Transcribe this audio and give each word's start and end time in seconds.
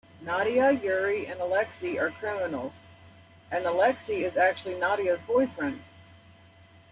Nadia, 0.19 0.71
Yuri, 0.71 1.27
and 1.27 1.39
Alexei 1.39 1.99
are 1.99 2.09
criminals, 2.09 2.73
and 3.51 3.67
Alexei 3.67 4.23
is 4.23 4.35
actually 4.35 4.73
Nadia's 4.79 5.21
boyfriend. 5.27 5.79